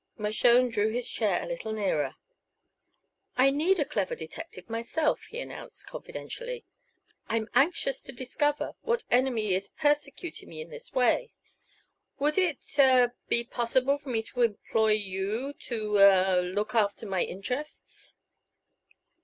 [0.17, 2.15] Mershone drew his chair a little nearer.
[3.37, 6.65] "I need a clever detective myself," he announced, confidentially.
[7.29, 11.35] "I'm anxious to discover what enemy is persecuting me in this way.
[12.17, 17.21] Would it er be impossible for me to employ you to er look after my
[17.21, 18.17] interests?"